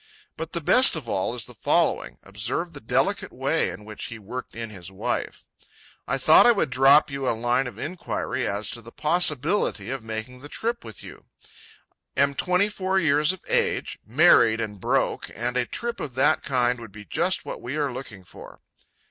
[0.35, 4.55] But the best of all is the following—observe the delicate way in which he worked
[4.55, 5.45] in his wife:
[6.07, 10.03] "I thought I would drop you a line of inquiry as to the possibility of
[10.03, 11.25] making the trip with you,
[12.17, 16.91] am 24 years of age, married and broke, and a trip of that kind would
[16.91, 18.59] be just what we are looking for."